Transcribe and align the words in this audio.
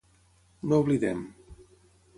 No 0.71 0.79
oblidem. 0.85 1.21